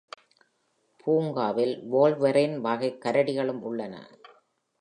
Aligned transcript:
பூங்காவில் 0.99 1.83
wolverine 1.91 2.59
வகைக் 2.61 3.01
கரடிகளும் 3.05 3.61
உள்ளன. 3.61 3.93